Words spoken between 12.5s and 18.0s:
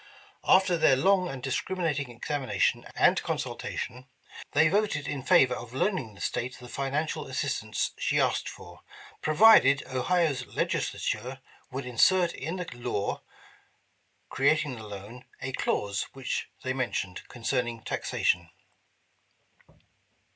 the law creating the loan, a clause which they mentioned, concerning